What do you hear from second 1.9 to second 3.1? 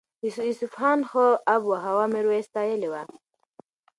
میرویس ستایلې وه.